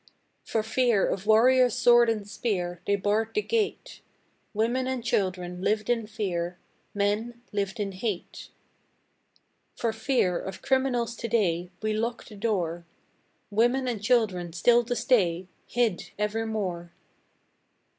For 0.43 0.63
fear 0.63 1.05
of 1.07 1.27
warrior's 1.27 1.75
sword 1.75 2.09
and 2.09 2.27
spear 2.27 2.81
They 2.87 2.95
barred 2.95 3.35
the 3.35 3.41
gate; 3.43 4.01
Women 4.51 4.87
and 4.87 5.03
children 5.03 5.61
lived 5.61 5.91
in 5.91 6.07
fear, 6.07 6.57
Men 6.95 7.43
lived 7.51 7.79
in 7.79 7.91
hate. 7.91 8.49
For 9.75 9.93
fear 9.93 10.39
of 10.39 10.63
criminals 10.63 11.15
today 11.15 11.69
We 11.83 11.93
lock 11.93 12.25
the 12.25 12.35
door; 12.35 12.83
Women 13.51 13.87
and 13.87 14.01
children 14.01 14.53
still 14.53 14.83
to 14.85 14.95
stay 14.95 15.45
Hid 15.67 16.09
evermore. 16.17 16.93